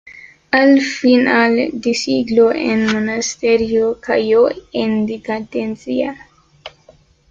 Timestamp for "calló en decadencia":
4.01-6.27